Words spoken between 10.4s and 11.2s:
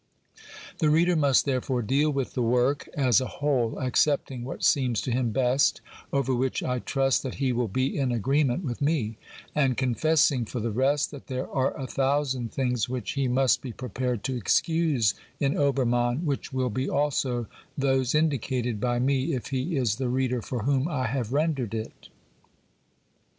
for the rest,